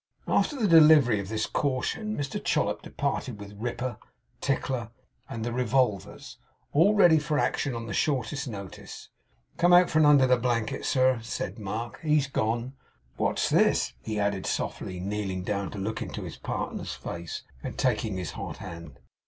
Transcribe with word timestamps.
After 0.27 0.55
the 0.55 0.67
delivery 0.67 1.19
of 1.19 1.29
this 1.29 1.45
caution, 1.45 2.17
Mr 2.17 2.43
Chollop 2.43 2.81
departed; 2.81 3.39
with 3.39 3.53
Ripper, 3.55 3.99
Tickler, 4.41 4.89
and 5.29 5.45
the 5.45 5.53
revolvers, 5.53 6.39
all 6.73 6.95
ready 6.95 7.19
for 7.19 7.37
action 7.37 7.75
on 7.75 7.85
the 7.85 7.93
shortest 7.93 8.47
notice. 8.47 9.09
'Come 9.57 9.73
out 9.73 9.91
from 9.91 10.07
under 10.07 10.25
the 10.25 10.37
blanket, 10.37 10.85
sir,' 10.85 11.19
said 11.21 11.59
Mark, 11.59 11.99
'he's 12.01 12.25
gone. 12.25 12.73
What's 13.17 13.47
this!' 13.47 13.93
he 14.01 14.19
added 14.19 14.47
softly; 14.47 14.99
kneeling 14.99 15.43
down 15.43 15.69
to 15.69 15.77
look 15.77 16.01
into 16.01 16.23
his 16.23 16.37
partner's 16.37 16.93
face, 16.95 17.43
and 17.61 17.77
taking 17.77 18.17
his 18.17 18.31
hot 18.31 18.57
hand. 18.57 18.97